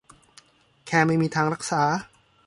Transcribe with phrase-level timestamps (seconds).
[0.85, 1.83] แคร์ไม่มีทางรักษา